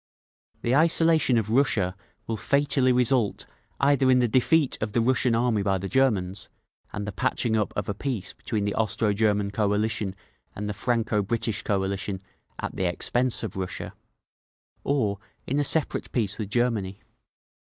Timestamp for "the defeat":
4.17-4.75